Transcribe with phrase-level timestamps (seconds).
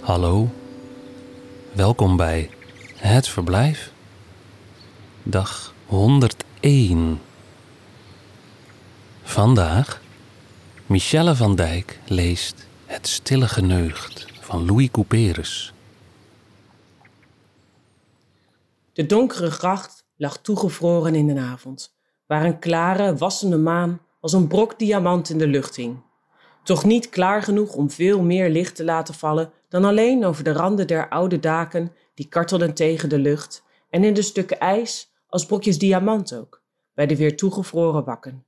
[0.00, 0.48] Hallo,
[1.72, 2.50] welkom bij
[2.96, 3.92] Het Verblijf.
[5.22, 7.20] Dag 101.
[9.22, 10.02] Vandaag,
[10.86, 15.72] Michelle van Dijk leest Het Stille Geneugd van Louis Couperus.
[18.92, 21.94] De donkere gracht lag toegevroren in de avond,
[22.26, 26.12] waar een klare, wassende maan als een brok diamant in de lucht hing.
[26.64, 30.52] Toch niet klaar genoeg om veel meer licht te laten vallen dan alleen over de
[30.52, 35.46] randen der oude daken die kartelden tegen de lucht en in de stukken ijs als
[35.46, 36.62] brokjes diamant ook,
[36.94, 38.46] bij de weer toegevroren wakken.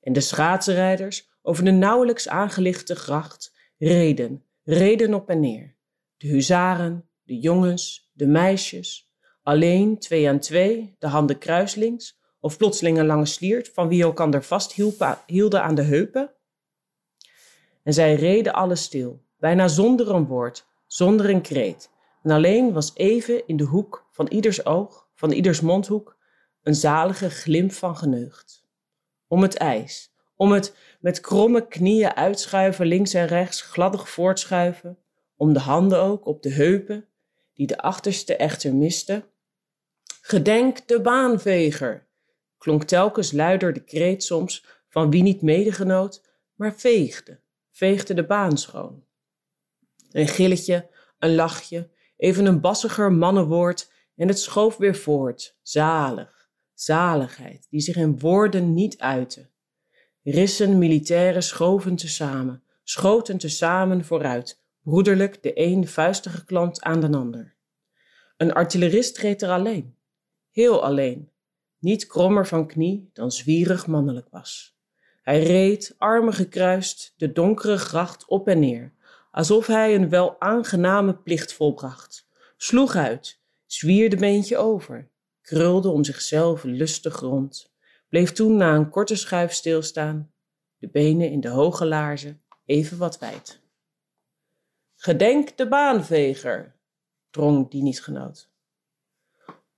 [0.00, 5.76] En de schaatsenrijders over de nauwelijks aangelichte gracht reden, reden op en neer.
[6.16, 12.98] De huzaren, de jongens, de meisjes, alleen twee aan twee, de handen kruislings, of plotseling
[12.98, 16.34] een lange sliert van wie elkander vasthielden aan de heupen.
[17.84, 21.90] En zij reden alle stil, bijna zonder een woord, zonder een kreet.
[22.22, 26.16] En alleen was even in de hoek van ieders oog, van ieders mondhoek,
[26.62, 28.64] een zalige glimp van geneugd.
[29.28, 34.98] Om het ijs, om het met kromme knieën uitschuiven links en rechts, gladdig voortschuiven,
[35.36, 37.08] om de handen ook op de heupen,
[37.54, 39.24] die de achterste echter miste.
[40.20, 42.06] Gedenk de baanveger,
[42.58, 46.22] klonk telkens luider de kreet soms van wie niet medegenoot,
[46.54, 47.40] maar veegde,
[47.74, 49.04] veegde de baan schoon.
[50.10, 57.66] Een gilletje, een lachje, even een bassiger mannenwoord en het schoof weer voort, zalig, zaligheid,
[57.70, 59.50] die zich in woorden niet uitte.
[60.22, 67.56] Rissen militairen schoven tezamen, schoten tezamen vooruit, broederlijk de een vuistige klant aan den ander.
[68.36, 69.96] Een artillerist reed er alleen,
[70.50, 71.30] heel alleen,
[71.78, 74.73] niet krommer van knie dan zwierig mannelijk was.
[75.24, 78.92] Hij reed, armen gekruist, de donkere gracht op en neer,
[79.30, 85.10] alsof hij een wel aangename plicht volbracht, sloeg uit, zwierde beentje over,
[85.40, 87.74] krulde om zichzelf lustig rond,
[88.08, 90.32] bleef toen na een korte schuif stilstaan,
[90.78, 93.60] de benen in de hoge laarzen even wat wijd.
[94.94, 96.76] Gedenk de baanveger,
[97.30, 98.50] drong dienstgenoot.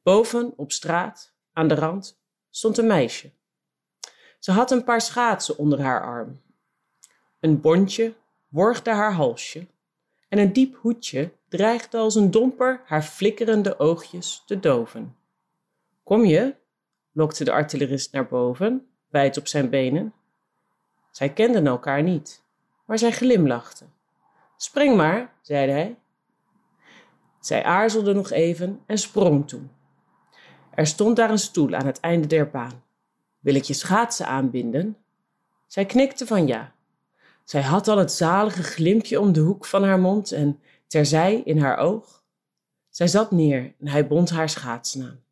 [0.03, 2.21] Boven op straat, aan de rand,
[2.51, 3.36] stond een meisje.
[4.39, 6.41] Ze had een paar schaatsen onder haar arm.
[7.41, 8.15] Een bontje
[8.49, 9.67] worgde haar halsje
[10.29, 15.17] en een diep hoedje dreigde als een domper haar flikkerende oogjes te doven.
[16.03, 16.55] Kom je?
[17.13, 20.13] lokte de artillerist naar boven, wijd op zijn benen.
[21.11, 22.43] Zij kenden elkaar niet,
[22.87, 23.93] maar zij glimlachten.
[24.57, 25.97] Spring maar, zeide hij.
[27.41, 29.71] Zij aarzelde nog even en sprong toen.
[30.71, 32.83] Er stond daar een stoel aan het einde der baan.
[33.47, 34.97] Wil ik je schaatsen aanbinden?
[35.67, 36.75] Zij knikte van ja.
[37.45, 41.59] Zij had al het zalige glimpje om de hoek van haar mond en terzij in
[41.59, 42.25] haar oog.
[42.89, 45.25] Zij zat neer en hij bond haar schaatsen aan.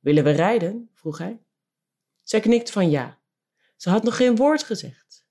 [0.00, 0.90] Willen we rijden?
[0.92, 1.38] vroeg hij.
[2.22, 3.18] Zij knikte van ja.
[3.76, 5.26] Ze had nog geen woord gezegd.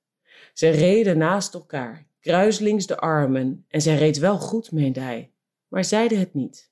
[0.54, 5.32] Zij reden naast elkaar, kruislings de armen, en zij reed wel goed, meende hij,
[5.68, 6.72] maar zeide het niet.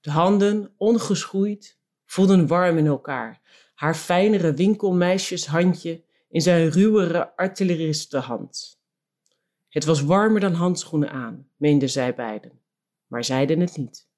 [0.00, 3.40] De handen, ongeschoeid, voelden warm in elkaar.
[3.82, 8.80] Haar fijnere winkelmeisjeshandje in zijn ruwere artilleristenhand.
[9.68, 12.60] Het was warmer dan handschoenen aan, meenden zij beiden,
[13.06, 14.08] maar zeiden het niet.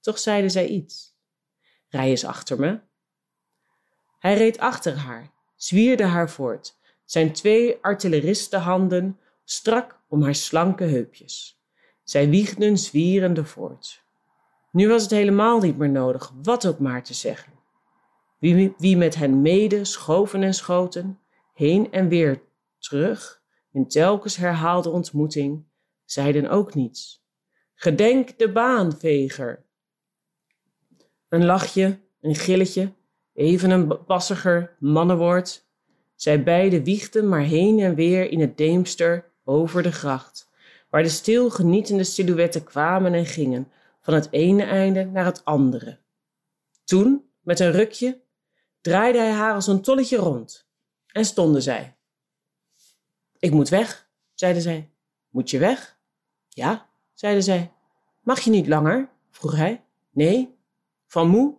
[0.00, 1.16] Toch zeiden zij iets.
[1.88, 2.80] Rij eens achter me.
[4.18, 11.62] Hij reed achter haar, zwierde haar voort, zijn twee artilleristenhanden strak om haar slanke heupjes.
[12.04, 14.02] Zij wiegden zwierende voort.
[14.70, 17.57] Nu was het helemaal niet meer nodig wat ook maar te zeggen.
[18.38, 21.18] Wie, wie met hen mede schoven en schoten,
[21.54, 22.42] heen en weer
[22.78, 25.64] terug, in telkens herhaalde ontmoeting,
[26.04, 27.26] zeiden ook niets.
[27.74, 29.64] Gedenk de baanveger.
[31.28, 32.92] Een lachje, een gilletje,
[33.34, 35.66] even een passiger mannenwoord.
[36.14, 40.50] Zij beiden wiegden maar heen en weer in het deemster over de gracht,
[40.90, 45.98] waar de stil genietende silhouetten kwamen en gingen, van het ene einde naar het andere.
[46.84, 48.20] Toen, met een rukje,
[48.88, 50.68] draaide hij haar als een tolletje rond
[51.06, 51.96] en stonden zij.
[53.38, 54.92] Ik moet weg, zeide zij.
[55.28, 55.98] Moet je weg?
[56.48, 57.72] Ja, zeide zij.
[58.20, 59.10] Mag je niet langer?
[59.30, 59.84] vroeg hij.
[60.10, 60.56] Nee.
[61.06, 61.56] Van moe?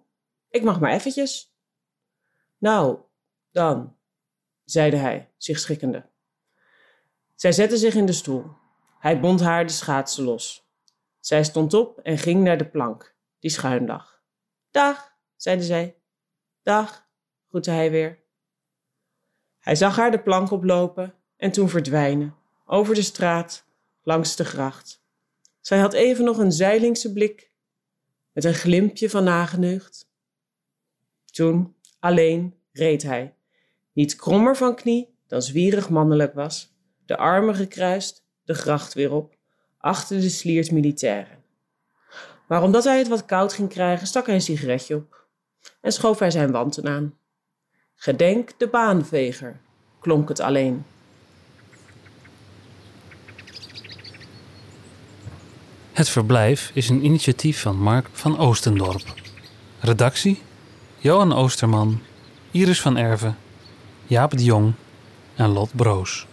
[0.49, 1.55] Ik mag maar eventjes.
[2.57, 2.99] Nou,
[3.51, 3.97] dan,
[4.63, 6.09] zeide hij, zich schikkende.
[7.35, 8.45] Zij zette zich in de stoel.
[8.99, 10.67] Hij bond haar de schaatsen los.
[11.19, 14.23] Zij stond op en ging naar de plank, die schuin lag.
[14.71, 16.01] Dag, zeide zij.
[16.63, 17.08] Dag,
[17.49, 18.19] groette hij weer.
[19.59, 22.35] Hij zag haar de plank oplopen en toen verdwijnen,
[22.65, 23.65] over de straat,
[24.03, 25.03] langs de gracht.
[25.59, 27.51] Zij had even nog een zeilingse blik,
[28.31, 30.09] met een glimpje van nageneugd.
[31.25, 33.35] Toen, alleen, reed hij,
[33.93, 36.75] niet krommer van knie dan zwierig mannelijk was,
[37.05, 39.37] de armen gekruist, de gracht weer op,
[39.77, 41.43] achter de sliert militairen.
[42.47, 45.27] Maar omdat hij het wat koud ging krijgen, stak hij een sigaretje op
[45.81, 47.18] en schoof hij zijn wanten aan.
[48.01, 49.59] Gedenk de baanveger,
[49.99, 50.85] klonk het alleen.
[55.91, 59.13] Het verblijf is een initiatief van Mark van Oostendorp.
[59.79, 60.41] Redactie:
[60.97, 62.01] Johan Oosterman,
[62.51, 63.37] Iris van Erven,
[64.07, 64.73] Jaap de Jong
[65.35, 66.27] en Lot Broos.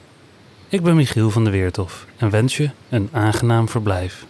[0.68, 4.26] Ik ben Michiel van de Weertof en wens je een aangenaam verblijf.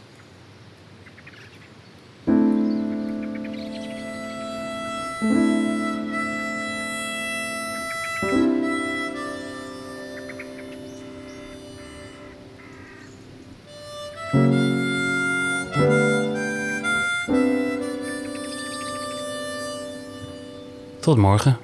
[21.07, 21.57] Tot morgen.